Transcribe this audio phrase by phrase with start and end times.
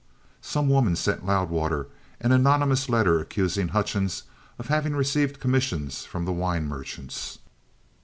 [0.41, 1.85] "Some woman sent Loudwater
[2.19, 4.23] an anonymous letter accusing Hutchings
[4.57, 7.37] of having received commissions from the wine merchants."